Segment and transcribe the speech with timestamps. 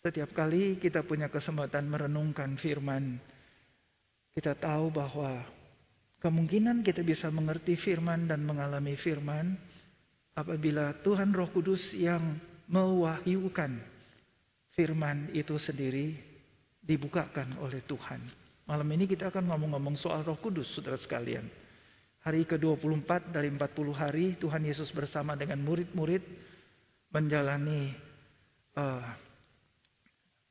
[0.00, 3.20] Setiap kali kita punya kesempatan merenungkan firman,
[4.32, 5.44] kita tahu bahwa
[6.24, 9.60] kemungkinan kita bisa mengerti firman dan mengalami firman
[10.32, 12.40] apabila Tuhan Roh Kudus yang
[12.72, 13.76] mewahyukan
[14.72, 16.16] firman itu sendiri
[16.80, 18.24] dibukakan oleh Tuhan.
[18.64, 21.44] Malam ini kita akan ngomong-ngomong soal Roh Kudus, saudara sekalian.
[22.24, 26.24] Hari ke-24 dari 40 hari Tuhan Yesus bersama dengan murid-murid
[27.12, 27.92] menjalani
[28.80, 29.28] uh,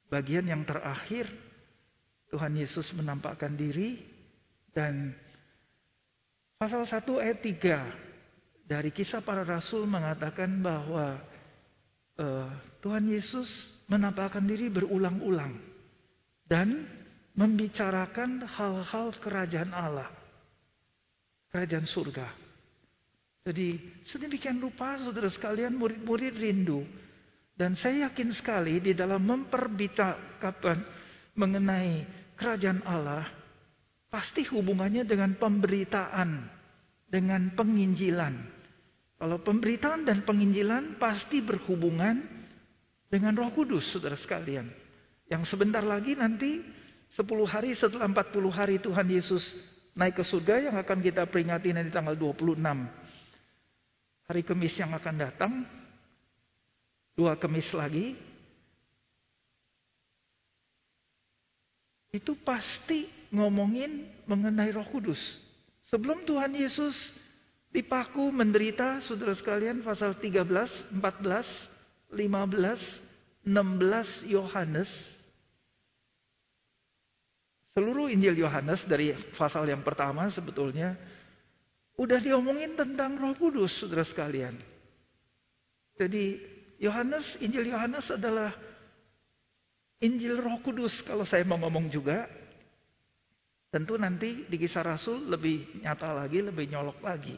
[0.10, 1.30] bagian yang terakhir
[2.30, 4.02] Tuhan Yesus menampakkan diri
[4.74, 5.14] dan
[6.58, 11.18] pasal 1 ayat 3 dari kisah para rasul mengatakan bahwa
[12.22, 12.50] uh,
[12.86, 13.50] Tuhan Yesus
[13.90, 15.58] menampakkan diri berulang-ulang
[16.46, 16.86] dan
[17.34, 20.10] membicarakan hal-hal kerajaan Allah,
[21.50, 22.28] kerajaan surga.
[23.48, 26.86] Jadi sedemikian rupa saudara sekalian murid-murid rindu
[27.60, 30.80] dan saya yakin sekali di dalam memperbicarakan
[31.36, 32.08] mengenai
[32.40, 33.28] kerajaan Allah,
[34.08, 36.48] pasti hubungannya dengan pemberitaan,
[37.12, 38.32] dengan penginjilan.
[39.20, 42.24] Kalau pemberitaan dan penginjilan pasti berhubungan
[43.12, 44.72] dengan roh kudus, saudara sekalian.
[45.28, 46.64] Yang sebentar lagi nanti
[47.12, 49.44] 10 hari setelah 40 hari Tuhan Yesus
[50.00, 52.56] naik ke surga yang akan kita peringati nanti tanggal 26.
[54.32, 55.68] Hari Kamis yang akan datang,
[57.20, 58.16] dua kemis lagi,
[62.16, 65.20] itu pasti ngomongin mengenai roh kudus.
[65.92, 66.96] Sebelum Tuhan Yesus
[67.76, 70.96] dipaku menderita, saudara sekalian, pasal 13, 14,
[72.16, 74.88] 15, 16 Yohanes.
[77.76, 80.96] Seluruh Injil Yohanes dari pasal yang pertama sebetulnya
[82.00, 84.56] udah diomongin tentang Roh Kudus, saudara sekalian.
[86.00, 88.56] Jadi Yohanes, Injil Yohanes adalah
[90.00, 92.24] Injil Roh Kudus kalau saya mau ngomong juga.
[93.70, 97.38] Tentu nanti di kisah Rasul lebih nyata lagi, lebih nyolok lagi.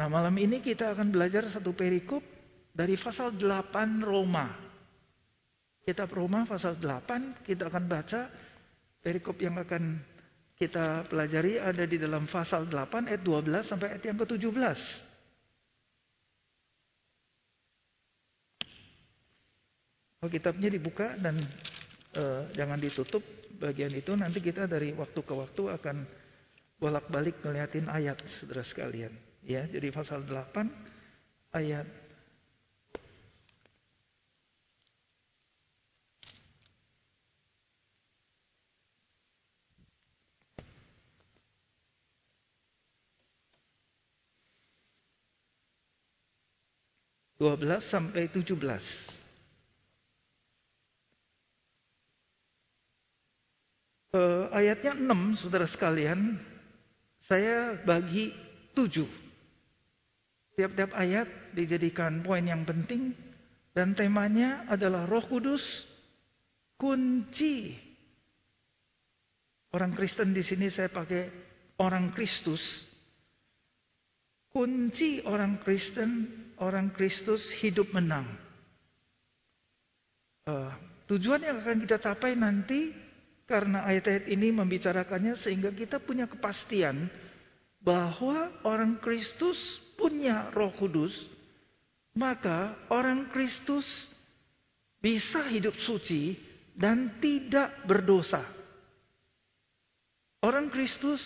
[0.00, 2.22] Nah malam ini kita akan belajar satu perikop
[2.72, 4.48] dari pasal 8 Roma.
[5.84, 8.20] Kitab Roma pasal 8 kita akan baca
[9.04, 10.00] perikop yang akan
[10.56, 14.80] kita pelajari ada di dalam pasal 8 ayat 12 sampai ayat yang ke-17.
[20.24, 21.36] Oh, kitabnya dibuka dan
[22.16, 23.20] uh, jangan ditutup
[23.60, 24.16] bagian itu.
[24.16, 25.96] Nanti kita dari waktu ke waktu akan
[26.80, 29.12] bolak-balik ngeliatin ayat, saudara sekalian.
[29.44, 30.64] Ya, jadi pasal 8
[31.52, 31.84] ayat
[47.36, 49.13] dua belas sampai tujuh belas.
[54.14, 56.38] Uh, ayatnya 6, saudara sekalian,
[57.26, 58.30] saya bagi
[58.70, 59.02] 7.
[60.54, 63.10] Tiap-tiap ayat dijadikan poin yang penting
[63.74, 65.66] dan temanya adalah Roh Kudus
[66.78, 67.74] kunci.
[69.74, 71.34] Orang Kristen di sini saya pakai
[71.82, 72.62] orang Kristus.
[74.54, 76.30] Kunci orang Kristen,
[76.62, 78.30] orang Kristus hidup menang.
[80.46, 80.70] Uh,
[81.10, 83.02] tujuan yang akan kita capai nanti
[83.44, 87.12] karena ayat-ayat ini membicarakannya sehingga kita punya kepastian
[87.84, 89.60] bahwa orang Kristus
[90.00, 91.12] punya Roh Kudus,
[92.16, 93.84] maka orang Kristus
[95.04, 96.32] bisa hidup suci
[96.72, 98.40] dan tidak berdosa.
[100.40, 101.20] Orang Kristus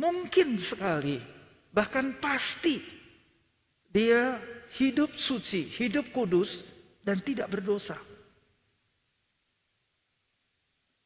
[0.00, 1.20] mungkin sekali,
[1.72, 2.80] bahkan pasti
[3.92, 4.40] dia
[4.80, 6.48] hidup suci, hidup kudus
[7.04, 7.96] dan tidak berdosa.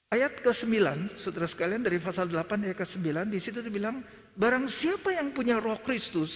[0.08, 0.72] Ayat ke-9,
[1.20, 4.00] saudara sekalian dari pasal 8 ayat ke-9, di situ dibilang,
[4.40, 6.32] barang siapa yang punya roh Kristus,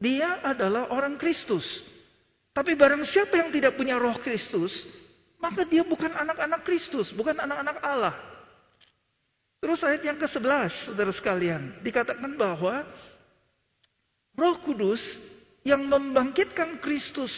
[0.00, 1.68] dia adalah orang Kristus.
[2.56, 4.72] Tapi barang siapa yang tidak punya roh Kristus,
[5.36, 8.16] maka dia bukan anak-anak Kristus, bukan anak-anak Allah.
[9.60, 12.88] Terus ayat yang ke-11, saudara sekalian, dikatakan bahwa
[14.32, 15.02] roh kudus
[15.60, 17.34] yang membangkitkan Kristus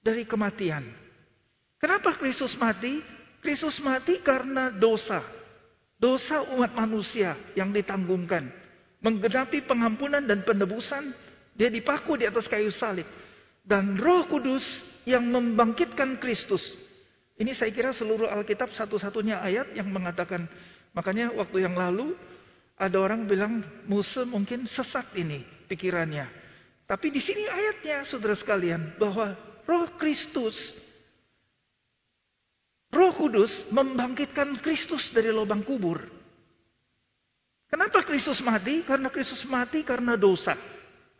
[0.00, 0.86] dari kematian.
[1.76, 3.15] Kenapa Kristus mati?
[3.40, 5.22] Kristus mati karena dosa.
[5.96, 8.52] Dosa umat manusia yang ditanggungkan.
[9.00, 11.12] Menggenapi pengampunan dan penebusan.
[11.56, 13.08] Dia dipaku di atas kayu salib.
[13.64, 14.62] Dan roh kudus
[15.08, 16.62] yang membangkitkan Kristus.
[17.36, 20.48] Ini saya kira seluruh Alkitab satu-satunya ayat yang mengatakan.
[20.96, 22.16] Makanya waktu yang lalu
[22.76, 26.28] ada orang bilang Musa mungkin sesat ini pikirannya.
[26.86, 29.34] Tapi di sini ayatnya, saudara sekalian, bahwa
[29.66, 30.54] Roh Kristus,
[32.96, 36.00] Roh Kudus membangkitkan Kristus dari lubang kubur.
[37.68, 38.80] Kenapa Kristus mati?
[38.88, 40.56] Karena Kristus mati karena dosa.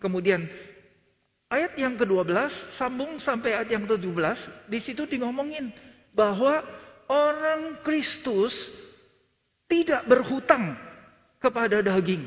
[0.00, 0.48] Kemudian
[1.52, 2.32] ayat yang ke-12
[2.80, 5.68] sambung sampai ayat yang ke-17, di situ di ngomongin
[6.16, 6.64] bahwa
[7.12, 8.56] orang Kristus
[9.68, 10.78] tidak berhutang
[11.42, 12.24] kepada daging.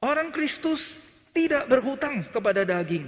[0.00, 0.80] Orang Kristus
[1.30, 3.06] tidak berhutang kepada daging.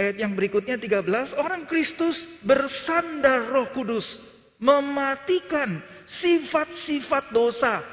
[0.00, 4.08] Ayat yang berikutnya 13, orang Kristus bersandar Roh Kudus,
[4.56, 7.84] mematikan sifat-sifat dosa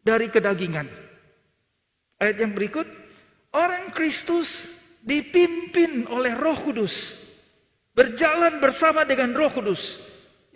[0.00, 0.88] dari kedagingan.
[2.16, 2.88] Ayat yang berikut,
[3.52, 4.48] orang Kristus
[5.04, 6.92] dipimpin oleh Roh Kudus,
[7.92, 9.84] berjalan bersama dengan Roh Kudus.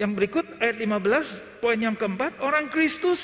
[0.01, 3.21] Yang berikut ayat 15, poin yang keempat, orang Kristus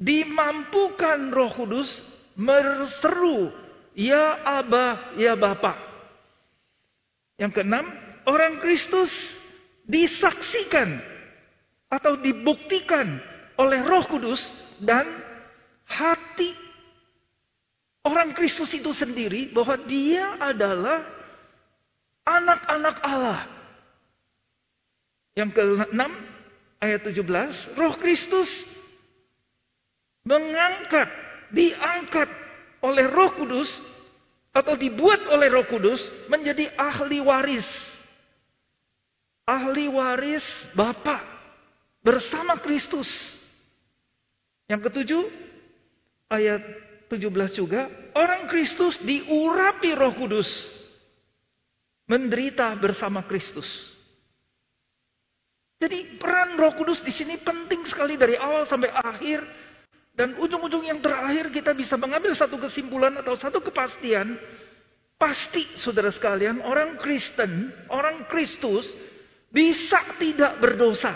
[0.00, 1.92] dimampukan Roh Kudus
[2.40, 3.52] berseru
[3.92, 5.93] Ya Aba, Ya Bapa.
[7.40, 7.86] Yang keenam,
[8.30, 9.10] orang Kristus
[9.84, 11.02] disaksikan
[11.90, 13.18] atau dibuktikan
[13.58, 14.40] oleh Roh Kudus
[14.82, 15.06] dan
[15.86, 16.54] hati
[18.04, 21.02] orang Kristus itu sendiri bahwa dia adalah
[22.24, 23.40] anak-anak Allah.
[25.34, 26.12] Yang keenam,
[26.78, 28.50] ayat 17, Roh Kristus
[30.22, 31.10] mengangkat,
[31.50, 32.30] diangkat
[32.84, 33.68] oleh Roh Kudus
[34.54, 35.98] atau dibuat oleh Roh Kudus
[36.30, 37.66] menjadi ahli waris.
[39.44, 40.46] Ahli waris
[40.78, 41.20] Bapa
[42.00, 43.10] bersama Kristus.
[44.70, 45.24] Yang ketujuh,
[46.30, 46.62] ayat
[47.10, 50.48] 17 juga, orang Kristus diurapi Roh Kudus.
[52.06, 53.66] Menderita bersama Kristus.
[55.82, 59.44] Jadi peran Roh Kudus di sini penting sekali dari awal sampai akhir
[60.14, 64.38] dan ujung-ujung yang terakhir kita bisa mengambil satu kesimpulan atau satu kepastian.
[65.14, 68.86] Pasti saudara sekalian orang Kristen, orang Kristus
[69.50, 71.14] bisa tidak berdosa.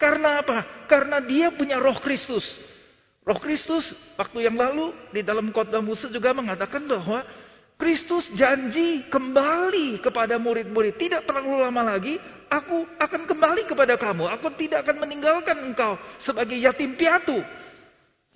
[0.00, 0.88] Karena apa?
[0.88, 2.44] Karena dia punya roh Kristus.
[3.24, 3.84] Roh Kristus
[4.16, 7.24] waktu yang lalu di dalam kota Musa juga mengatakan bahwa
[7.76, 10.96] Kristus janji kembali kepada murid-murid.
[10.96, 12.16] Tidak terlalu lama lagi,
[12.48, 14.24] aku akan kembali kepada kamu.
[14.40, 17.36] Aku tidak akan meninggalkan engkau sebagai yatim piatu.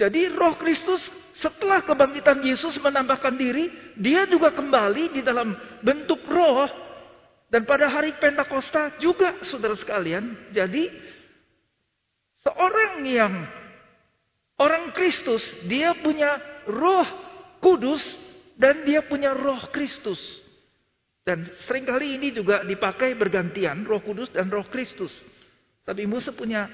[0.02, 0.98] Jadi roh Kristus
[1.38, 6.66] setelah kebangkitan Yesus menambahkan diri, dia juga kembali di dalam bentuk roh.
[7.46, 10.50] Dan pada hari Pentakosta juga saudara sekalian.
[10.50, 10.90] Jadi
[12.42, 13.46] seorang yang
[14.58, 15.38] orang Kristus,
[15.70, 16.34] dia punya
[16.66, 17.06] roh
[17.62, 18.02] kudus
[18.58, 20.18] dan dia punya roh Kristus.
[21.22, 25.14] Dan sering kali ini juga dipakai bergantian, roh kudus dan roh Kristus.
[25.86, 26.66] Tapi Musa punya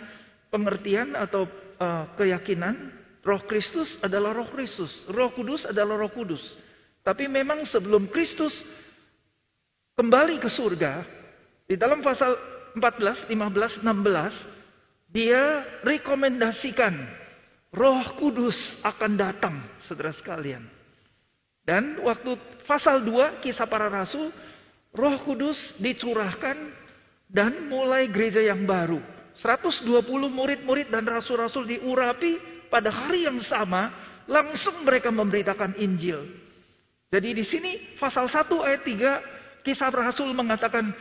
[0.48, 1.44] pengertian atau
[1.76, 2.97] uh, keyakinan
[3.28, 6.40] Roh Kristus adalah Roh Kristus, Roh Kudus adalah Roh Kudus.
[7.04, 8.56] Tapi memang sebelum Kristus
[10.00, 11.04] kembali ke surga,
[11.68, 12.32] di dalam pasal
[12.72, 16.96] 14, 15, 16, dia rekomendasikan
[17.76, 20.64] Roh Kudus akan datang, saudara sekalian.
[21.68, 22.32] Dan waktu
[22.64, 24.32] pasal 2 kisah para rasul,
[24.96, 26.56] Roh Kudus dicurahkan
[27.28, 29.04] dan mulai gereja yang baru.
[29.36, 29.84] 120
[30.32, 33.90] murid-murid dan rasul-rasul diurapi pada hari yang sama
[34.28, 36.24] langsung mereka memberitakan Injil.
[37.08, 40.92] Jadi di sini pasal 1 ayat 3 kisah Rasul mengatakan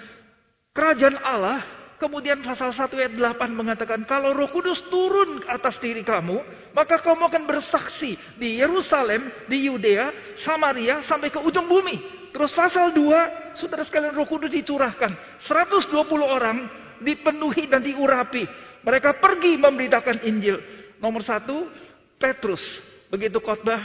[0.72, 1.60] kerajaan Allah,
[2.00, 6.40] kemudian pasal 1 ayat 8 mengatakan kalau Roh Kudus turun atas diri kamu,
[6.72, 12.00] maka kamu akan bersaksi di Yerusalem, di Yudea, Samaria sampai ke ujung bumi.
[12.32, 15.42] Terus pasal 2, saudara sekalian Roh Kudus dicurahkan.
[15.44, 15.92] 120
[16.24, 16.70] orang
[17.04, 18.48] dipenuhi dan diurapi.
[18.86, 20.77] Mereka pergi memberitakan Injil.
[20.98, 21.70] Nomor satu,
[22.18, 22.62] Petrus.
[23.08, 23.82] Begitu khotbah,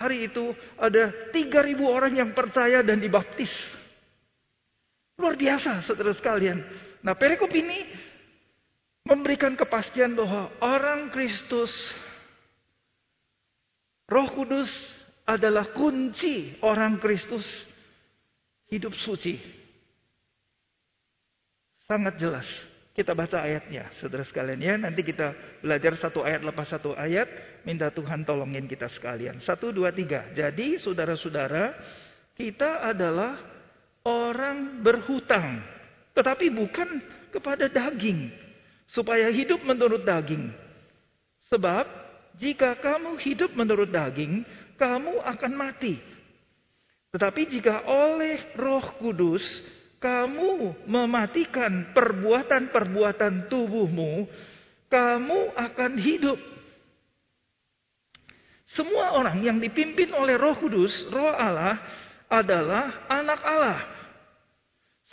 [0.00, 3.52] hari itu ada 3.000 orang yang percaya dan dibaptis.
[5.20, 6.58] Luar biasa, saudara sekalian.
[7.04, 7.84] Nah, perikop ini
[9.04, 11.70] memberikan kepastian bahwa orang Kristus,
[14.08, 14.70] Roh Kudus
[15.26, 17.44] adalah kunci orang Kristus
[18.70, 19.36] hidup suci.
[21.86, 22.48] Sangat jelas.
[22.92, 24.74] Kita baca ayatnya, saudara sekalian ya.
[24.76, 25.32] Nanti kita
[25.64, 27.24] belajar satu ayat lepas satu ayat.
[27.64, 29.40] Minta Tuhan tolongin kita sekalian.
[29.40, 30.28] Satu, dua, tiga.
[30.36, 31.72] Jadi saudara-saudara,
[32.36, 33.40] kita adalah
[34.04, 35.64] orang berhutang.
[36.12, 37.00] Tetapi bukan
[37.32, 38.28] kepada daging.
[38.92, 40.52] Supaya hidup menurut daging.
[41.48, 41.88] Sebab
[42.36, 44.44] jika kamu hidup menurut daging,
[44.76, 45.96] kamu akan mati.
[47.08, 49.44] Tetapi jika oleh roh kudus
[50.02, 54.26] kamu mematikan perbuatan-perbuatan tubuhmu,
[54.90, 56.38] kamu akan hidup.
[58.74, 61.78] Semua orang yang dipimpin oleh Roh Kudus, Roh Allah,
[62.26, 63.80] adalah anak Allah.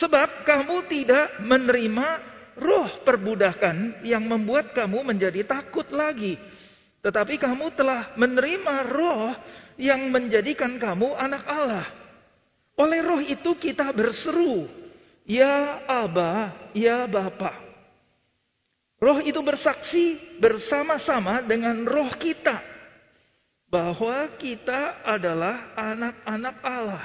[0.00, 2.08] Sebab kamu tidak menerima
[2.56, 6.40] roh perbudakan yang membuat kamu menjadi takut lagi.
[7.04, 9.36] Tetapi kamu telah menerima roh
[9.76, 11.86] yang menjadikan kamu anak Allah.
[12.80, 14.79] Oleh roh itu kita berseru,
[15.30, 17.54] Ya Aba, Ya Bapa.
[18.98, 22.58] Roh itu bersaksi bersama-sama dengan roh kita
[23.70, 27.04] bahwa kita adalah anak-anak Allah.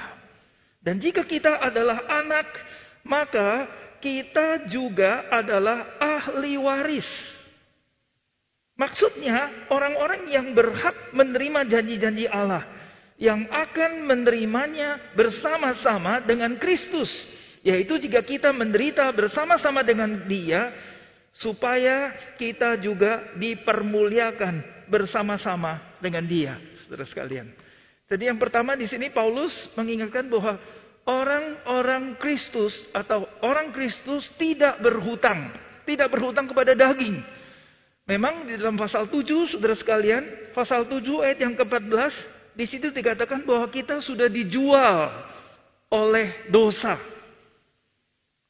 [0.82, 2.50] Dan jika kita adalah anak,
[3.06, 3.70] maka
[4.02, 7.06] kita juga adalah ahli waris.
[8.76, 12.66] Maksudnya, orang-orang yang berhak menerima janji-janji Allah,
[13.16, 17.08] yang akan menerimanya bersama-sama dengan Kristus,
[17.66, 20.70] yaitu jika kita menderita bersama-sama dengan Dia,
[21.36, 27.52] supaya kita juga dipermuliakan bersama-sama dengan dia, saudara sekalian.
[28.06, 30.56] Jadi yang pertama di sini Paulus mengingatkan bahwa
[31.04, 35.52] orang-orang Kristus atau orang Kristus tidak berhutang,
[35.84, 37.18] tidak berhutang kepada daging.
[38.06, 42.14] Memang di dalam pasal 7 Saudara sekalian, pasal 7 ayat yang ke-14
[42.54, 45.10] di situ dikatakan bahwa kita sudah dijual
[45.90, 47.15] oleh dosa.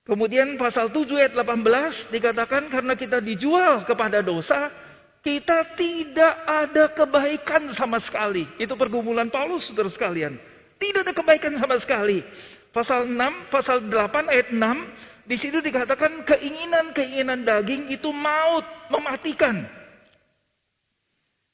[0.07, 4.71] Kemudian pasal 7 ayat 18 dikatakan karena kita dijual kepada dosa,
[5.19, 8.47] kita tidak ada kebaikan sama sekali.
[8.63, 10.39] Itu pergumulan Paulus, saudara sekalian.
[10.79, 12.23] Tidak ada kebaikan sama sekali.
[12.71, 18.63] Pasal 6, pasal 8 ayat 6, di situ dikatakan keinginan-keinginan daging itu maut,
[18.95, 19.67] mematikan.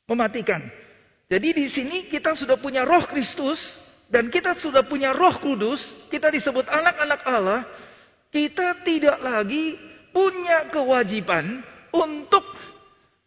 [0.04, 0.60] Mematikan.
[1.32, 3.56] Jadi di sini kita sudah punya roh Kristus,
[4.12, 5.80] dan kita sudah punya roh kudus,
[6.12, 7.64] kita disebut anak-anak Allah,
[8.32, 9.76] kita tidak lagi
[10.10, 11.60] punya kewajiban
[11.92, 12.42] untuk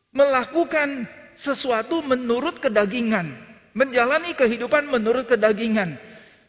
[0.09, 1.05] melakukan
[1.45, 3.38] sesuatu menurut kedagingan,
[3.77, 5.95] menjalani kehidupan menurut kedagingan.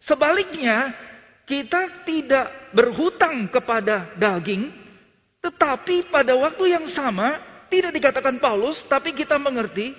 [0.08, 0.96] Sebaliknya,
[1.44, 4.72] kita tidak berhutang kepada daging,
[5.44, 9.92] tetapi pada waktu yang sama tidak dikatakan Paulus, tapi kita mengerti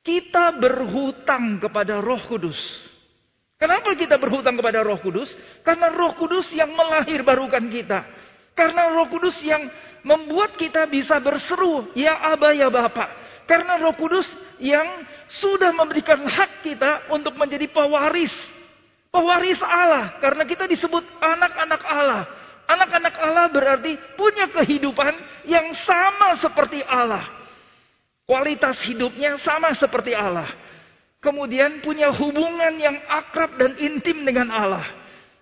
[0.00, 2.56] kita berhutang kepada Roh Kudus.
[3.58, 5.34] Kenapa kita berhutang kepada Roh Kudus?
[5.66, 8.06] Karena Roh Kudus yang melahirbarukan kita.
[8.54, 9.66] Karena Roh Kudus yang
[10.06, 13.10] membuat kita bisa berseru, ya Aba ya Bapa.
[13.50, 14.30] Karena Roh Kudus
[14.62, 14.86] yang
[15.26, 18.30] sudah memberikan hak kita untuk menjadi pewaris.
[19.10, 22.22] Pewaris Allah, karena kita disebut anak-anak Allah.
[22.68, 25.14] Anak-anak Allah berarti punya kehidupan
[25.48, 27.24] yang sama seperti Allah.
[28.28, 30.67] Kualitas hidupnya sama seperti Allah.
[31.18, 34.86] Kemudian punya hubungan yang akrab dan intim dengan Allah.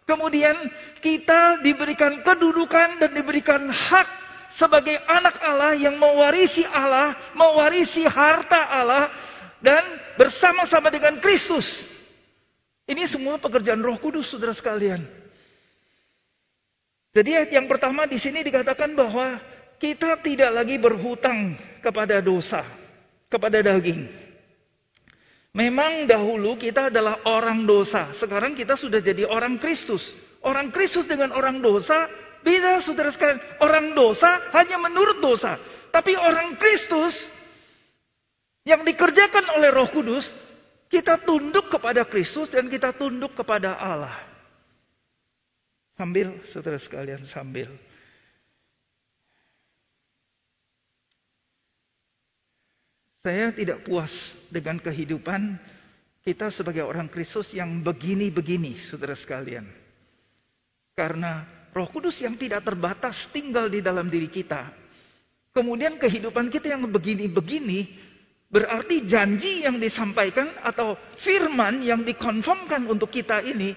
[0.08, 0.56] Kemudian
[1.04, 4.08] kita diberikan kedudukan dan diberikan hak
[4.56, 9.12] sebagai anak Allah yang mewarisi Allah, mewarisi harta Allah
[9.60, 9.82] dan
[10.16, 11.66] bersama-sama dengan Kristus.
[12.86, 15.04] Ini semua pekerjaan Roh Kudus, Saudara sekalian.
[17.12, 19.40] Jadi yang pertama di sini dikatakan bahwa
[19.76, 22.64] kita tidak lagi berhutang kepada dosa,
[23.28, 24.25] kepada daging.
[25.56, 30.04] Memang dahulu kita adalah orang dosa, sekarang kita sudah jadi orang Kristus.
[30.44, 32.06] Orang Kristus dengan orang dosa
[32.46, 33.42] Beda saudara sekalian.
[33.58, 35.58] Orang dosa hanya menurut dosa.
[35.90, 37.10] Tapi orang Kristus
[38.62, 40.22] yang dikerjakan oleh roh kudus.
[40.86, 44.22] Kita tunduk kepada Kristus dan kita tunduk kepada Allah.
[45.98, 47.66] Sambil saudara sekalian sambil.
[53.26, 54.14] Saya tidak puas
[54.46, 55.58] dengan kehidupan
[56.22, 59.66] kita sebagai orang Kristus yang begini-begini, saudara sekalian.
[60.94, 61.42] Karena
[61.74, 64.70] Roh Kudus yang tidak terbatas tinggal di dalam diri kita.
[65.50, 67.98] Kemudian kehidupan kita yang begini-begini
[68.46, 73.74] berarti janji yang disampaikan atau firman yang dikonfirmkan untuk kita ini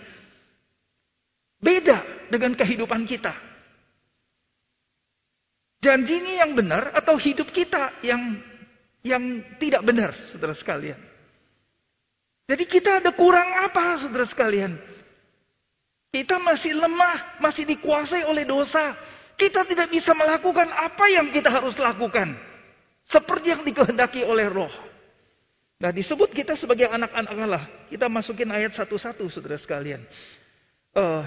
[1.58, 3.34] beda dengan kehidupan kita.
[5.82, 8.46] Janji ini yang benar atau hidup kita yang
[9.04, 9.24] yang
[9.58, 11.00] tidak benar, saudara sekalian.
[12.50, 14.76] Jadi kita ada kurang apa, saudara sekalian?
[16.10, 18.98] Kita masih lemah, masih dikuasai oleh dosa.
[19.38, 22.34] Kita tidak bisa melakukan apa yang kita harus lakukan.
[23.06, 24.74] Seperti yang dikehendaki oleh roh.
[25.80, 27.64] Nah disebut kita sebagai anak-anak Allah.
[27.88, 30.04] Kita masukin ayat satu-satu saudara sekalian.
[30.92, 31.24] Uh,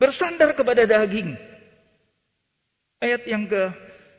[0.00, 1.36] bersandar kepada daging.
[2.98, 3.44] Ayat yang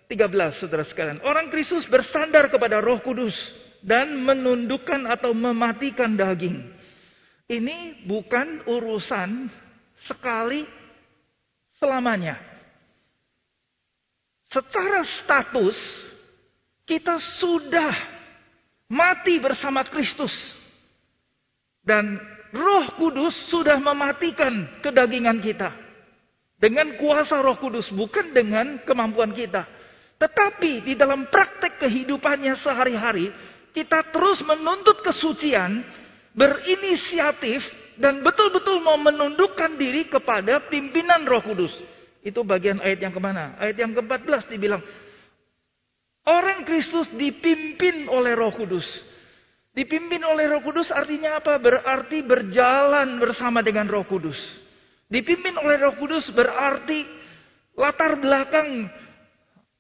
[0.05, 1.19] ke-13 saudara sekalian.
[1.25, 3.35] Orang Kristus bersandar kepada roh kudus.
[3.85, 6.57] Dan menundukkan atau mematikan daging.
[7.45, 9.45] Ini bukan urusan
[10.09, 10.65] sekali
[11.77, 12.41] selamanya.
[14.49, 15.77] Secara status,
[16.89, 17.93] kita sudah
[18.89, 20.33] mati bersama Kristus.
[21.85, 22.17] Dan
[22.49, 25.69] Roh Kudus sudah mematikan kedagingan kita.
[26.57, 29.67] Dengan kuasa Roh Kudus, bukan dengan kemampuan kita.
[30.15, 33.27] Tetapi di dalam praktek kehidupannya sehari-hari,
[33.75, 35.83] kita terus menuntut kesucian,
[36.31, 37.61] berinisiatif,
[37.99, 41.71] dan betul-betul mau menundukkan diri kepada pimpinan Roh Kudus.
[42.23, 43.59] Itu bagian ayat yang ke mana?
[43.59, 44.81] Ayat yang ke-14 dibilang,
[46.25, 48.87] orang Kristus dipimpin oleh Roh Kudus.
[49.75, 51.59] Dipimpin oleh Roh Kudus artinya apa?
[51.59, 54.39] Berarti berjalan bersama dengan Roh Kudus.
[55.11, 57.03] Dipimpin oleh Roh Kudus berarti
[57.75, 58.87] latar belakang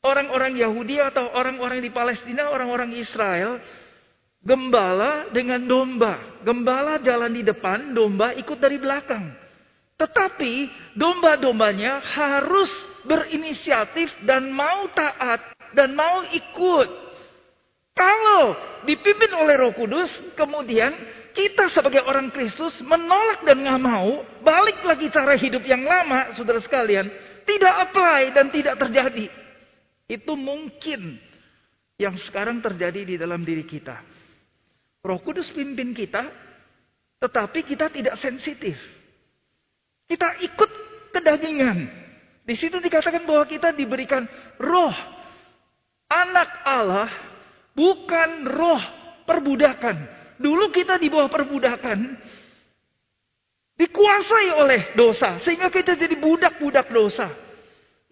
[0.05, 3.57] orang-orang Yahudi atau orang-orang di Palestina, orang-orang Israel,
[4.45, 6.45] gembala dengan domba.
[6.45, 9.33] Gembala jalan di depan, domba ikut dari belakang.
[9.97, 12.69] Tetapi domba-dombanya harus
[13.09, 15.41] berinisiatif dan mau taat
[15.73, 16.89] dan mau ikut.
[17.95, 18.43] Kalau
[18.83, 20.91] dipimpin oleh Roh Kudus, kemudian
[21.31, 26.59] kita sebagai orang Kristus menolak dan nggak mau, balik lagi cara hidup yang lama, saudara
[26.59, 27.07] sekalian,
[27.47, 29.44] tidak apply dan tidak terjadi.
[30.05, 31.17] Itu mungkin
[31.97, 33.97] yang sekarang terjadi di dalam diri kita.
[35.05, 36.29] Roh Kudus pimpin kita,
[37.21, 38.77] tetapi kita tidak sensitif.
[40.05, 40.71] Kita ikut
[41.13, 41.89] kedagingan.
[42.45, 44.29] Di situ dikatakan bahwa kita diberikan
[44.61, 44.93] roh
[46.05, 47.09] anak Allah
[47.75, 48.81] Bukan roh
[49.27, 49.95] perbudakan.
[50.39, 52.15] Dulu kita di bawah perbudakan.
[53.75, 55.43] Dikuasai oleh dosa.
[55.43, 57.27] Sehingga kita jadi budak-budak dosa.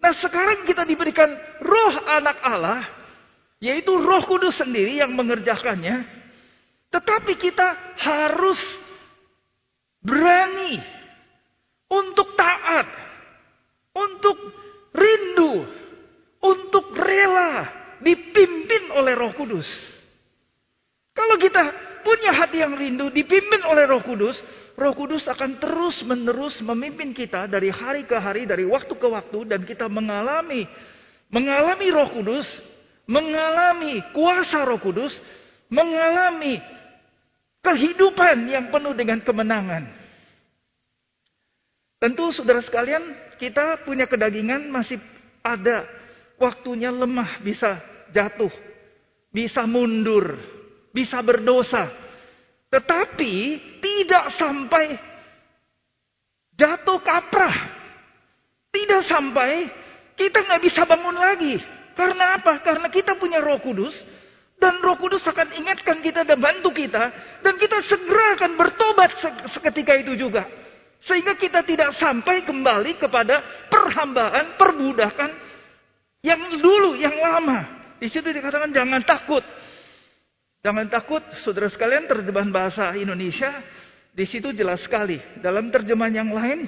[0.04, 1.32] Nah sekarang kita diberikan
[1.64, 2.84] roh anak Allah.
[3.56, 6.04] Yaitu roh kudus sendiri yang mengerjakannya.
[6.92, 8.60] Tetapi kita harus
[10.04, 10.76] berani.
[11.88, 12.84] Untuk taat.
[13.96, 14.36] Untuk
[14.92, 15.64] rindu.
[16.44, 19.64] Untuk rela dipimpin oleh Roh Kudus.
[21.16, 21.72] Kalau kita
[22.04, 24.36] punya hati yang rindu, dipimpin oleh Roh Kudus,
[24.74, 29.62] Roh Kudus akan terus-menerus memimpin kita dari hari ke hari, dari waktu ke waktu, dan
[29.62, 30.66] kita mengalami
[31.30, 32.46] mengalami Roh Kudus,
[33.06, 35.14] mengalami kuasa Roh Kudus,
[35.70, 36.58] mengalami
[37.62, 39.88] kehidupan yang penuh dengan kemenangan.
[42.02, 45.00] Tentu saudara sekalian, kita punya kedagingan masih
[45.40, 45.88] ada
[46.36, 47.80] waktunya lemah bisa
[48.12, 48.52] jatuh,
[49.32, 50.36] bisa mundur,
[50.92, 52.03] bisa berdosa.
[52.74, 53.34] Tetapi
[53.78, 54.98] tidak sampai
[56.58, 57.56] jatuh kaprah.
[58.74, 59.70] Tidak sampai
[60.18, 61.54] kita nggak bisa bangun lagi.
[61.94, 62.58] Karena apa?
[62.66, 63.94] Karena kita punya roh kudus.
[64.58, 67.14] Dan roh kudus akan ingatkan kita dan bantu kita.
[67.46, 69.10] Dan kita segera akan bertobat
[69.54, 70.42] seketika itu juga.
[71.06, 75.30] Sehingga kita tidak sampai kembali kepada perhambaan, perbudakan,
[76.26, 77.86] yang dulu, yang lama.
[78.02, 79.46] Di situ dikatakan jangan takut.
[80.64, 83.52] Jangan takut, saudara sekalian, terjemahan bahasa Indonesia
[84.16, 85.20] di situ jelas sekali.
[85.44, 86.64] Dalam terjemahan yang lain,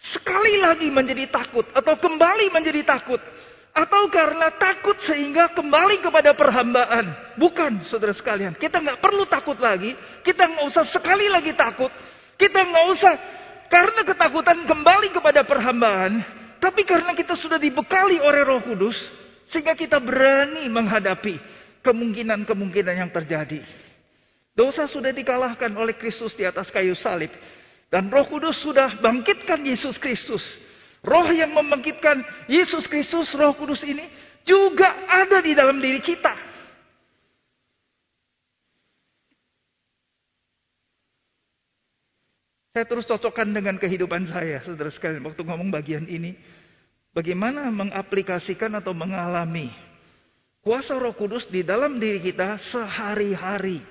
[0.00, 3.20] sekali lagi menjadi takut atau kembali menjadi takut.
[3.76, 7.36] Atau karena takut sehingga kembali kepada perhambaan.
[7.36, 8.56] Bukan, saudara sekalian.
[8.56, 9.92] Kita nggak perlu takut lagi.
[10.24, 11.92] Kita nggak usah sekali lagi takut.
[12.40, 13.12] Kita nggak usah
[13.68, 16.24] karena ketakutan kembali kepada perhambaan.
[16.64, 18.96] Tapi karena kita sudah dibekali oleh Roh Kudus,
[19.52, 21.53] sehingga kita berani menghadapi
[21.84, 23.60] kemungkinan-kemungkinan yang terjadi.
[24.56, 27.30] Dosa sudah dikalahkan oleh Kristus di atas kayu salib.
[27.92, 30.42] Dan roh kudus sudah bangkitkan Yesus Kristus.
[31.04, 34.08] Roh yang membangkitkan Yesus Kristus, roh kudus ini
[34.48, 36.32] juga ada di dalam diri kita.
[42.74, 46.34] Saya terus cocokkan dengan kehidupan saya, saudara sekalian, waktu ngomong bagian ini.
[47.14, 49.70] Bagaimana mengaplikasikan atau mengalami
[50.64, 53.84] kuasa Roh Kudus di dalam diri kita sehari-hari.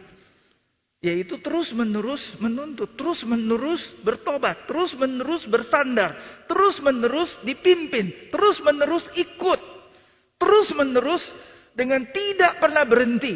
[1.04, 6.16] Yaitu terus-menerus menuntut, terus-menerus bertobat, terus-menerus bersandar,
[6.48, 9.60] terus-menerus dipimpin, terus-menerus ikut,
[10.40, 11.22] terus-menerus
[11.76, 13.36] dengan tidak pernah berhenti.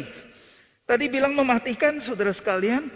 [0.88, 2.88] Tadi bilang mematikan saudara sekalian,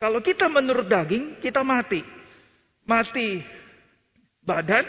[0.00, 2.00] kalau kita menurut daging, kita mati.
[2.88, 3.44] Mati
[4.40, 4.88] badan,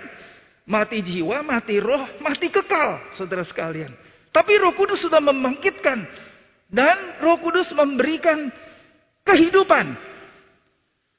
[0.68, 4.07] Mati jiwa, mati roh, mati kekal, saudara sekalian.
[4.32, 6.06] Tapi roh kudus sudah membangkitkan.
[6.68, 8.52] Dan roh kudus memberikan
[9.24, 9.96] kehidupan.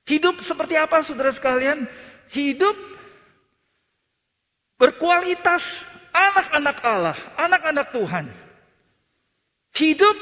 [0.08, 1.84] Hidup seperti apa saudara sekalian?
[2.32, 2.76] Hidup
[4.80, 5.60] berkualitas
[6.12, 8.26] anak-anak Allah, anak-anak Tuhan.
[9.76, 10.16] Hidup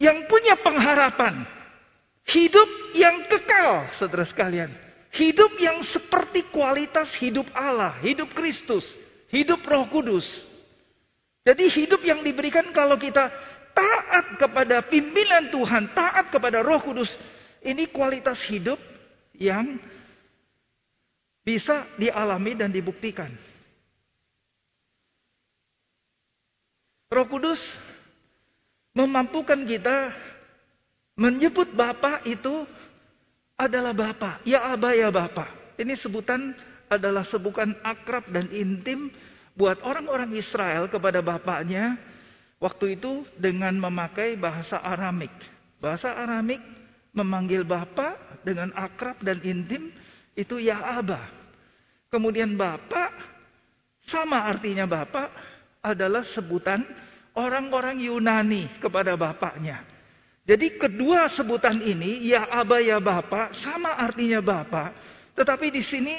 [0.00, 1.48] yang punya pengharapan.
[2.24, 4.72] Hidup yang kekal, saudara sekalian.
[5.14, 8.82] Hidup yang seperti kualitas hidup Allah, hidup Kristus,
[9.30, 10.26] hidup Roh Kudus.
[11.44, 13.28] Jadi hidup yang diberikan kalau kita
[13.76, 17.12] taat kepada pimpinan Tuhan, taat kepada Roh Kudus.
[17.60, 18.80] Ini kualitas hidup
[19.36, 19.76] yang
[21.44, 23.28] bisa dialami dan dibuktikan.
[27.12, 27.60] Roh Kudus
[28.96, 30.16] memampukan kita
[31.20, 32.64] menyebut Bapa itu
[33.60, 34.40] adalah Bapa.
[34.48, 35.76] Ya Aba ya Bapa.
[35.76, 36.56] Ini sebutan
[36.88, 39.12] adalah sebutan akrab dan intim
[39.54, 41.98] buat orang-orang Israel kepada bapaknya
[42.58, 45.32] waktu itu dengan memakai bahasa Aramik.
[45.78, 46.60] Bahasa Aramik
[47.14, 49.94] memanggil bapak dengan akrab dan intim
[50.34, 51.22] itu ya Aba.
[52.10, 53.10] Kemudian bapak
[54.06, 55.30] sama artinya bapak
[55.80, 56.82] adalah sebutan
[57.34, 59.82] orang-orang Yunani kepada bapaknya.
[60.44, 64.92] Jadi kedua sebutan ini, ya Aba ya Bapa, sama artinya Bapa.
[65.34, 66.14] Tetapi di sini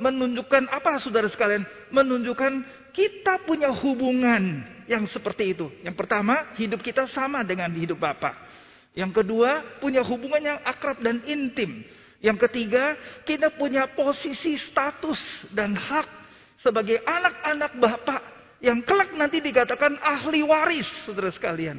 [0.00, 1.64] menunjukkan apa saudara sekalian?
[1.88, 2.52] Menunjukkan
[2.92, 5.72] kita punya hubungan yang seperti itu.
[5.80, 8.36] Yang pertama, hidup kita sama dengan hidup Bapa.
[8.92, 11.84] Yang kedua, punya hubungan yang akrab dan intim.
[12.18, 15.20] Yang ketiga, kita punya posisi status
[15.54, 16.08] dan hak
[16.60, 18.20] sebagai anak-anak Bapak
[18.58, 21.78] yang kelak nanti dikatakan ahli waris, saudara sekalian.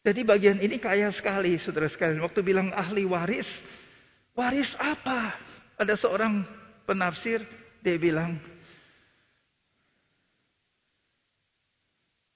[0.00, 2.24] Jadi bagian ini kaya sekali saudara sekalian.
[2.24, 3.48] Waktu bilang ahli waris,
[4.32, 5.36] waris apa?
[5.76, 6.40] Ada seorang
[6.88, 7.44] penafsir,
[7.84, 8.40] dia bilang,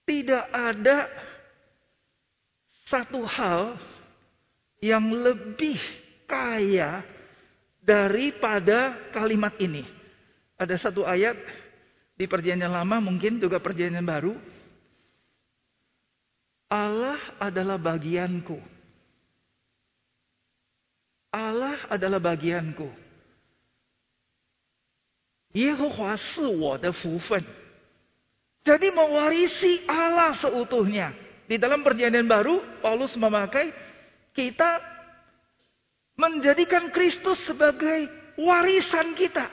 [0.05, 1.09] tidak ada
[2.93, 3.81] satu hal
[4.85, 5.81] yang lebih
[6.29, 7.01] kaya
[7.81, 9.89] daripada kalimat ini.
[10.61, 11.37] Ada satu ayat
[12.15, 14.37] di perjanjian lama mungkin juga perjanjian baru
[16.69, 18.59] Allah adalah bagianku.
[21.35, 22.89] Allah adalah bagianku.
[28.65, 31.15] Jadi mewarisi Allah seutuhnya.
[31.45, 33.71] Di dalam perjanjian baru, Paulus memakai
[34.35, 34.81] kita
[36.19, 39.47] menjadikan Kristus sebagai warisan kita.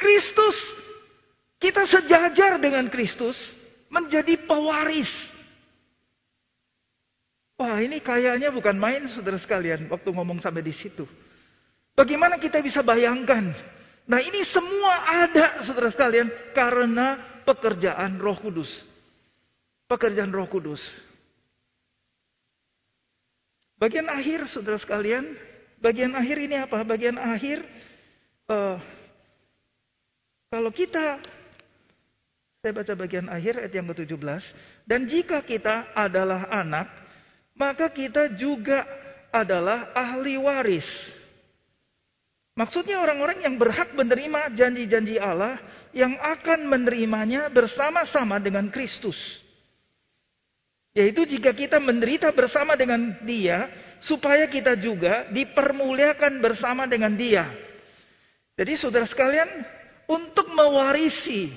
[0.00, 0.56] Kristus,
[1.60, 3.36] kita sejajar dengan Kristus,
[3.90, 5.10] menjadi pewaris.
[7.54, 11.06] Wah ini kayaknya bukan main saudara sekalian waktu ngomong sampai di situ.
[11.94, 13.54] Bagaimana kita bisa bayangkan?
[14.10, 18.68] Nah ini semua ada saudara sekalian karena pekerjaan roh kudus.
[19.86, 20.82] Pekerjaan roh kudus.
[23.78, 25.38] Bagian akhir saudara sekalian.
[25.78, 26.82] Bagian akhir ini apa?
[26.82, 27.62] Bagian akhir.
[28.50, 28.82] Uh,
[30.50, 31.22] kalau kita
[32.64, 34.40] saya baca bagian akhir ayat yang ke-17.
[34.88, 37.03] Dan jika kita adalah anak,
[37.54, 38.82] maka kita juga
[39.30, 40.86] adalah ahli waris.
[42.54, 45.58] Maksudnya orang-orang yang berhak menerima janji-janji Allah
[45.90, 49.18] yang akan menerimanya bersama-sama dengan Kristus.
[50.94, 53.66] Yaitu jika kita menderita bersama dengan dia,
[53.98, 57.50] supaya kita juga dipermuliakan bersama dengan dia.
[58.54, 59.50] Jadi saudara sekalian,
[60.06, 61.50] untuk mewarisi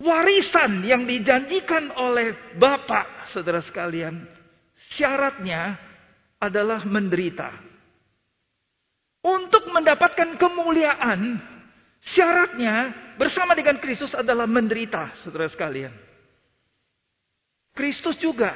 [0.00, 4.24] warisan yang dijanjikan oleh Bapak saudara sekalian,
[4.92, 5.76] syaratnya
[6.40, 7.50] adalah menderita.
[9.26, 11.42] Untuk mendapatkan kemuliaan,
[12.14, 15.90] syaratnya bersama dengan Kristus adalah menderita, saudara sekalian.
[17.74, 18.54] Kristus juga,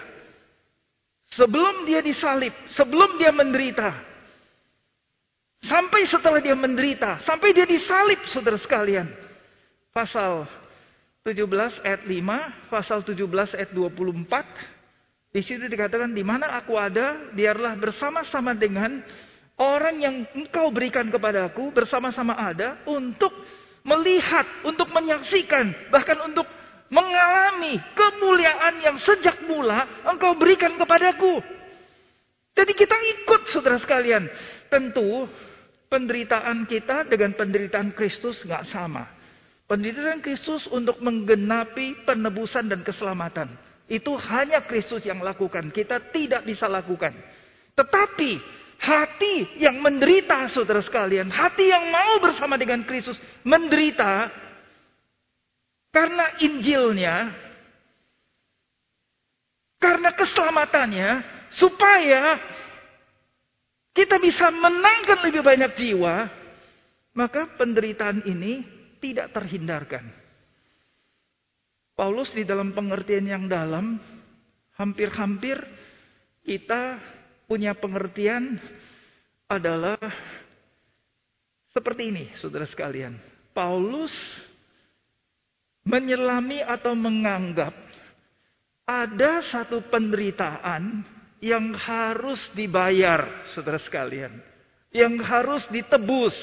[1.35, 3.91] sebelum dia disalib, sebelum dia menderita,
[5.67, 9.11] sampai setelah dia menderita, sampai dia disalib, saudara sekalian.
[9.91, 10.47] Pasal
[11.21, 13.29] 17 ayat 5, pasal 17
[13.61, 15.37] ayat 24.
[15.37, 19.05] Di situ dikatakan di mana aku ada, biarlah bersama-sama dengan
[19.61, 23.37] orang yang engkau berikan kepadaku bersama-sama ada untuk
[23.85, 26.49] melihat, untuk menyaksikan, bahkan untuk
[26.89, 31.45] mengalami kemuliaan yang sejak mula engkau berikan kepadaku.
[32.57, 34.25] Jadi kita ikut saudara sekalian.
[34.73, 35.29] Tentu
[35.93, 39.20] penderitaan kita dengan penderitaan Kristus nggak sama.
[39.71, 43.55] Penderitaan Kristus untuk menggenapi penebusan dan keselamatan.
[43.87, 45.71] Itu hanya Kristus yang lakukan.
[45.71, 47.15] Kita tidak bisa lakukan.
[47.79, 48.31] Tetapi
[48.83, 51.31] hati yang menderita saudara sekalian.
[51.31, 53.15] Hati yang mau bersama dengan Kristus
[53.47, 54.35] menderita.
[55.95, 57.31] Karena Injilnya.
[59.79, 61.11] Karena keselamatannya.
[61.55, 62.43] Supaya
[63.95, 66.27] kita bisa menangkan lebih banyak jiwa.
[67.15, 70.07] Maka penderitaan ini tidak terhindarkan.
[71.97, 74.01] Paulus di dalam pengertian yang dalam,
[74.77, 75.61] hampir-hampir
[76.45, 76.97] kita
[77.45, 78.57] punya pengertian
[79.51, 79.99] adalah
[81.75, 83.19] seperti ini, saudara sekalian.
[83.53, 84.15] Paulus
[85.85, 87.75] menyelami atau menganggap
[88.87, 91.03] ada satu penderitaan
[91.41, 94.35] yang harus dibayar, saudara sekalian.
[94.91, 96.35] Yang harus ditebus.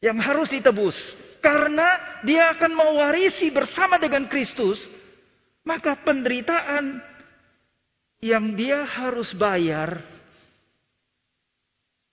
[0.00, 0.96] Yang harus ditebus.
[1.40, 4.80] Karena dia akan mewarisi bersama dengan Kristus.
[5.64, 7.04] Maka penderitaan
[8.20, 10.00] yang dia harus bayar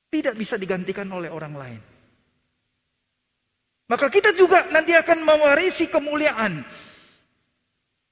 [0.08, 1.82] tidak bisa digantikan oleh orang lain.
[3.88, 6.64] Maka kita juga nanti akan mewarisi kemuliaan.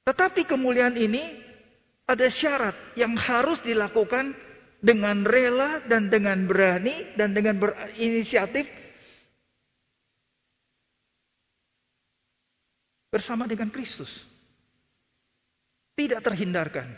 [0.08, 1.24] Tetapi kemuliaan ini
[2.08, 4.32] ada syarat yang harus dilakukan
[4.80, 8.70] dengan rela dan dengan berani dan dengan berinisiatif
[13.16, 14.12] bersama dengan Kristus.
[15.96, 16.92] Tidak terhindarkan.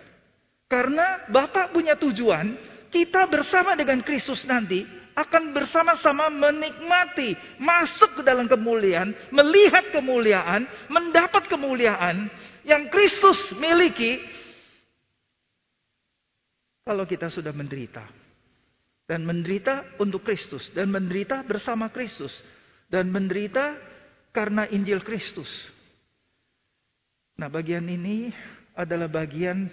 [0.65, 2.57] Karena Bapak punya tujuan,
[2.89, 4.81] kita bersama dengan Kristus nanti
[5.13, 12.25] akan bersama-sama menikmati, masuk ke dalam kemuliaan, melihat kemuliaan, mendapat kemuliaan
[12.65, 14.17] yang Kristus miliki
[16.81, 18.07] kalau kita sudah menderita.
[19.07, 20.67] Dan menderita untuk Kristus.
[20.75, 22.31] Dan menderita bersama Kristus.
[22.91, 23.75] Dan menderita
[24.35, 25.47] karena Injil Kristus.
[27.37, 28.33] Nah bagian ini
[28.73, 29.69] adalah bagian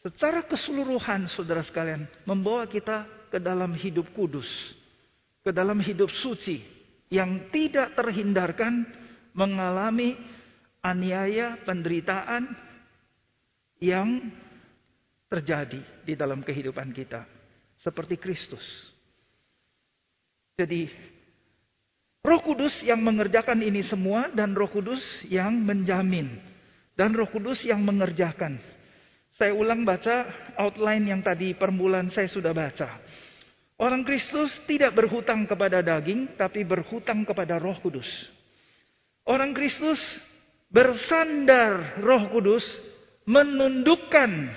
[0.00, 2.08] secara keseluruhan saudara sekalian.
[2.24, 4.48] Membawa kita ke dalam hidup kudus,
[5.44, 6.64] ke dalam hidup suci
[7.12, 8.88] yang tidak terhindarkan
[9.36, 10.16] mengalami
[10.80, 12.48] aniaya, penderitaan
[13.84, 14.32] yang
[15.28, 17.28] terjadi di dalam kehidupan kita
[17.84, 18.64] seperti Kristus.
[20.56, 20.88] Jadi
[22.24, 26.53] Roh Kudus yang mengerjakan ini semua dan Roh Kudus yang menjamin
[26.94, 28.58] dan Roh Kudus yang mengerjakan.
[29.34, 33.02] Saya ulang baca outline yang tadi permulaan saya sudah baca.
[33.74, 38.06] Orang Kristus tidak berhutang kepada daging, tapi berhutang kepada Roh Kudus.
[39.26, 39.98] Orang Kristus
[40.70, 42.62] bersandar Roh Kudus,
[43.26, 44.54] menundukkan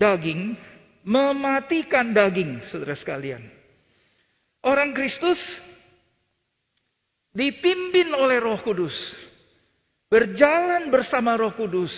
[0.00, 0.56] daging,
[1.04, 3.44] mematikan daging, saudara sekalian.
[4.64, 5.38] Orang Kristus
[7.36, 8.96] dipimpin oleh Roh Kudus,
[10.16, 11.92] berjalan bersama Roh Kudus,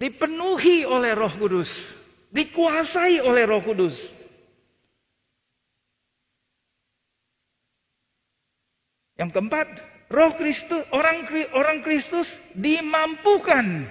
[0.00, 1.68] dipenuhi oleh Roh Kudus,
[2.32, 3.92] dikuasai oleh Roh Kudus.
[9.20, 9.68] Yang keempat,
[10.08, 12.24] roh Kristus, orang orang Kristus
[12.56, 13.84] dimampukan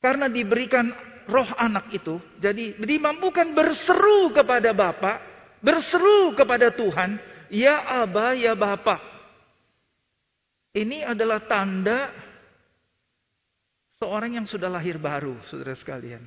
[0.00, 0.88] karena diberikan
[1.28, 5.20] roh anak itu, jadi dimampukan berseru kepada Bapa,
[5.60, 7.20] berseru kepada Tuhan,
[7.52, 7.76] ya
[8.08, 9.13] Aba, ya Bapa.
[10.74, 12.10] Ini adalah tanda
[14.02, 16.26] seorang yang sudah lahir baru, saudara sekalian.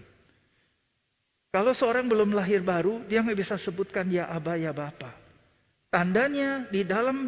[1.51, 5.11] Kalau seorang belum lahir baru, dia nggak bisa sebutkan ya Aba, ya Bapa.
[5.91, 7.27] Tandanya di dalam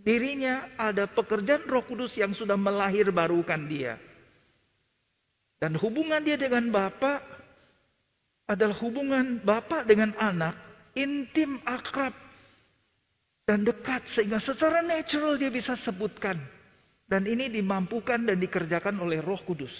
[0.00, 3.96] dirinya ada pekerjaan Roh Kudus yang sudah melahir barukan dia.
[5.56, 7.24] Dan hubungan dia dengan Bapak
[8.44, 10.56] adalah hubungan Bapak dengan anak
[10.92, 12.12] intim, akrab,
[13.44, 16.40] dan dekat sehingga secara natural dia bisa sebutkan.
[17.04, 19.72] Dan ini dimampukan dan dikerjakan oleh Roh Kudus.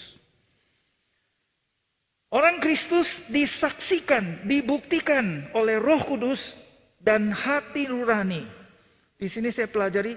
[2.29, 6.37] Orang Kristus disaksikan, dibuktikan oleh Roh Kudus
[7.01, 8.45] dan hati nurani.
[9.17, 10.13] Di sini saya pelajari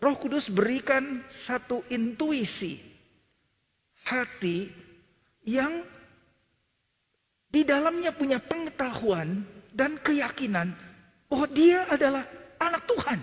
[0.00, 2.80] Roh Kudus berikan satu intuisi
[4.08, 4.72] hati
[5.44, 5.84] yang
[7.52, 9.44] di dalamnya punya pengetahuan
[9.76, 10.72] dan keyakinan
[11.30, 12.26] bahwa dia adalah
[12.58, 13.18] anak Tuhan.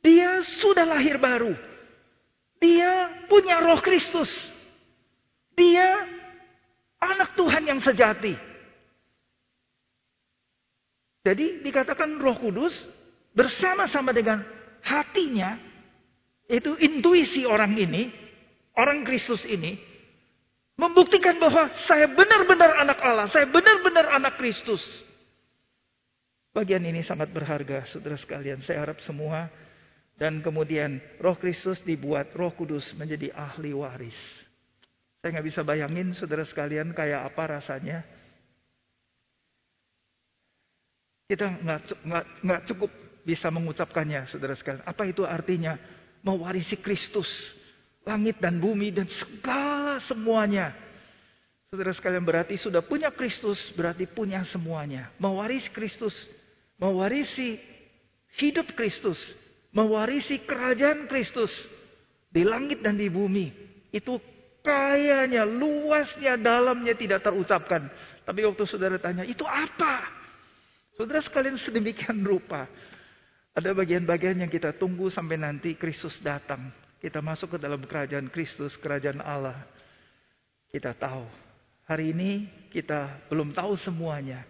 [0.00, 1.52] Dia sudah lahir baru.
[2.56, 4.32] Dia punya roh Kristus.
[5.52, 6.08] Dia
[6.98, 8.32] anak Tuhan yang sejati.
[11.24, 12.72] Jadi dikatakan Roh Kudus
[13.32, 14.44] bersama-sama dengan
[14.84, 15.56] hatinya
[16.52, 18.12] itu intuisi orang ini,
[18.76, 19.80] orang Kristus ini
[20.76, 24.84] membuktikan bahwa saya benar-benar anak Allah, saya benar-benar anak Kristus.
[26.54, 28.62] Bagian ini sangat berharga, saudara sekalian.
[28.62, 29.50] Saya harap semua
[30.14, 34.14] dan kemudian Roh Kristus dibuat Roh Kudus menjadi ahli waris.
[35.18, 38.06] Saya nggak bisa bayangin, saudara sekalian, kayak apa rasanya
[41.26, 41.58] kita
[42.44, 42.90] nggak cukup
[43.26, 44.84] bisa mengucapkannya, saudara sekalian.
[44.86, 45.74] Apa itu artinya?
[46.22, 47.26] Mewarisi Kristus,
[48.06, 50.70] langit dan bumi dan segala semuanya.
[51.72, 55.10] Saudara sekalian berarti sudah punya Kristus, berarti punya semuanya.
[55.18, 56.14] Mewarisi Kristus,
[56.78, 57.58] mewarisi
[58.38, 59.18] hidup Kristus,
[59.70, 61.50] mewarisi kerajaan Kristus
[62.30, 63.50] di langit dan di bumi.
[63.94, 64.18] Itu
[64.64, 67.86] kayanya, luasnya, dalamnya tidak terucapkan.
[68.24, 70.02] Tapi waktu saudara tanya, itu apa?
[70.98, 72.66] Saudara sekalian sedemikian rupa.
[73.54, 76.74] Ada bagian-bagian yang kita tunggu sampai nanti Kristus datang.
[76.98, 79.62] Kita masuk ke dalam kerajaan Kristus, kerajaan Allah.
[80.74, 81.22] Kita tahu.
[81.86, 82.30] Hari ini
[82.72, 84.42] kita belum tahu semuanya.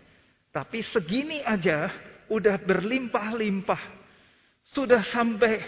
[0.54, 1.90] Tapi segini aja
[2.30, 3.82] udah berlimpah-limpah.
[4.72, 5.60] Sudah sampai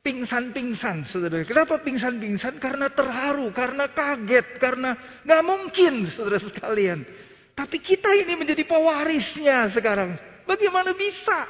[0.00, 1.44] pingsan-pingsan, saudara.
[1.44, 2.56] Kenapa pingsan-pingsan?
[2.56, 7.04] Karena terharu, karena kaget, karena nggak mungkin, saudara sekalian.
[7.52, 10.16] Tapi kita ini menjadi pewarisnya sekarang.
[10.48, 11.44] Bagaimana bisa?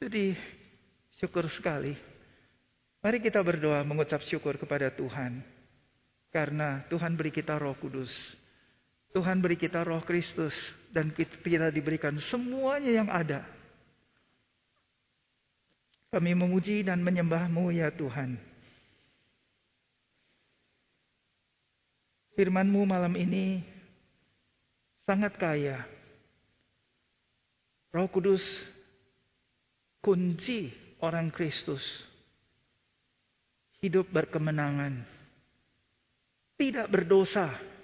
[0.00, 0.32] Jadi
[1.20, 1.92] syukur sekali.
[3.04, 5.44] Mari kita berdoa mengucap syukur kepada Tuhan.
[6.32, 8.10] Karena Tuhan beri kita roh kudus.
[9.16, 10.52] Tuhan beri kita roh Kristus.
[10.92, 13.48] Dan kita diberikan semuanya yang ada.
[16.12, 18.36] Kami memuji dan menyembahmu ya Tuhan.
[22.36, 23.64] Firmanmu malam ini
[25.08, 25.84] sangat kaya.
[27.92, 28.44] Roh Kudus
[30.04, 31.80] kunci orang Kristus.
[33.80, 35.04] Hidup berkemenangan.
[36.56, 37.75] Tidak berdosa.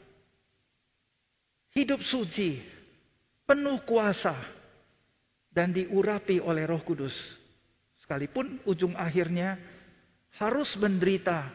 [1.73, 2.61] Hidup suci.
[3.49, 4.37] Penuh kuasa.
[5.53, 7.13] Dan diurapi oleh roh kudus.
[8.01, 9.61] Sekalipun ujung akhirnya
[10.37, 11.53] harus menderita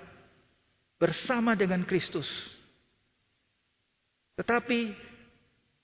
[1.01, 2.25] bersama dengan Kristus.
[4.37, 4.93] Tetapi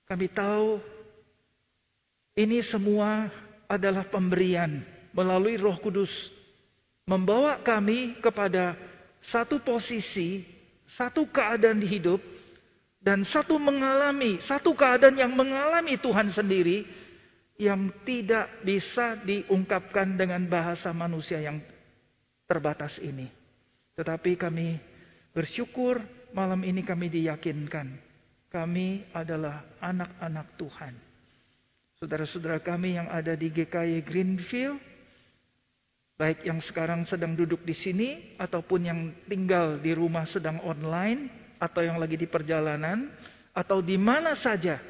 [0.06, 0.78] kami tahu
[2.38, 3.30] ini semua
[3.70, 4.82] adalah pemberian
[5.14, 6.10] melalui Roh Kudus
[7.06, 8.78] membawa kami kepada
[9.26, 10.46] satu posisi,
[10.98, 12.22] satu keadaan di hidup
[13.04, 16.88] dan satu mengalami satu keadaan yang mengalami Tuhan sendiri
[17.60, 21.62] yang tidak bisa diungkapkan dengan bahasa manusia yang
[22.50, 23.30] terbatas ini.
[23.94, 24.82] Tetapi kami
[25.36, 26.02] bersyukur
[26.34, 28.14] malam ini kami diyakinkan
[28.54, 30.94] kami adalah anak-anak Tuhan.
[31.98, 34.78] Saudara-saudara kami yang ada di GKI Greenfield,
[36.22, 41.80] baik yang sekarang sedang duduk di sini ataupun yang tinggal di rumah sedang online atau
[41.80, 43.08] yang lagi di perjalanan
[43.56, 44.84] atau di mana saja.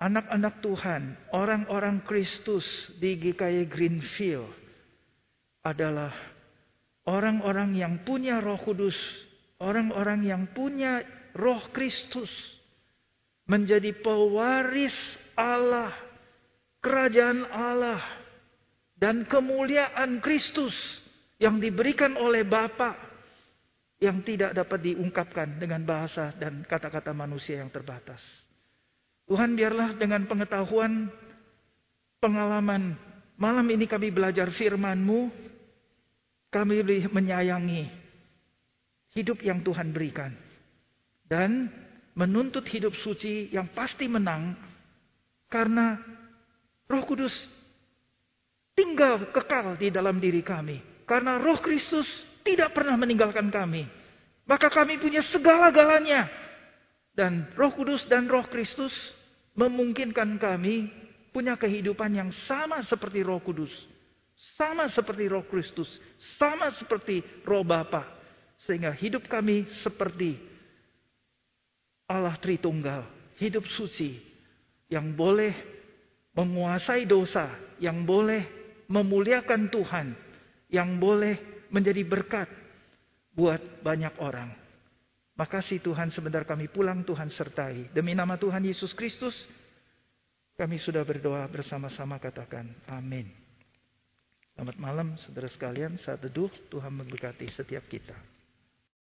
[0.00, 2.64] Anak-anak Tuhan, orang-orang Kristus
[2.98, 4.50] di GKI Greenfield
[5.62, 6.10] adalah
[7.06, 8.98] orang-orang yang punya Roh Kudus,
[9.62, 11.06] orang-orang yang punya
[11.38, 12.32] Roh Kristus
[13.46, 14.96] menjadi pewaris
[15.38, 15.94] Allah,
[16.82, 18.02] kerajaan Allah,
[18.98, 20.74] dan kemuliaan Kristus
[21.38, 23.11] yang diberikan oleh Bapa
[24.02, 28.18] yang tidak dapat diungkapkan dengan bahasa dan kata-kata manusia yang terbatas.
[29.30, 31.06] Tuhan biarlah dengan pengetahuan,
[32.18, 32.98] pengalaman,
[33.38, 35.30] malam ini kami belajar firman-Mu,
[36.50, 36.82] kami
[37.14, 37.86] menyayangi
[39.14, 40.34] hidup yang Tuhan berikan.
[41.22, 41.70] Dan
[42.18, 44.58] menuntut hidup suci yang pasti menang
[45.46, 45.96] karena
[46.90, 47.32] Roh Kudus
[48.74, 51.06] tinggal kekal di dalam diri kami.
[51.06, 52.10] Karena Roh Kristus
[52.42, 53.86] tidak pernah meninggalkan kami.
[54.46, 56.28] Maka kami punya segala-galanya.
[57.12, 58.92] Dan Roh Kudus dan Roh Kristus
[59.54, 60.88] memungkinkan kami
[61.30, 63.72] punya kehidupan yang sama seperti Roh Kudus.
[64.58, 65.88] Sama seperti Roh Kristus.
[66.36, 68.02] Sama seperti Roh Bapa.
[68.66, 70.38] Sehingga hidup kami seperti
[72.10, 73.06] Allah Tritunggal.
[73.38, 74.18] Hidup suci
[74.92, 75.56] yang boleh
[76.36, 77.48] menguasai dosa,
[77.80, 78.44] yang boleh
[78.88, 80.06] memuliakan Tuhan,
[80.68, 82.46] yang boleh menjadi berkat
[83.32, 84.52] buat banyak orang.
[85.32, 87.88] Makasih Tuhan sebentar kami pulang Tuhan sertai.
[87.96, 89.32] Demi nama Tuhan Yesus Kristus
[90.54, 93.26] kami sudah berdoa bersama-sama katakan amin.
[94.52, 98.31] Selamat malam saudara sekalian saat teduh Tuhan memberkati setiap kita.